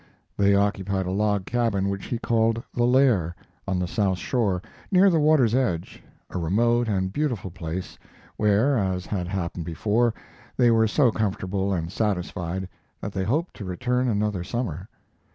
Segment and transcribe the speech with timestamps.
[0.35, 3.35] They occupied a log cabin which he called "The Lair,"
[3.67, 4.59] on the south shore,
[4.91, 7.99] near the water's edge, a remote and beautiful place
[8.35, 10.15] where, as had happened before,
[10.57, 12.67] they were so comfortable and satisfied
[12.99, 14.89] that they hoped to return another summer.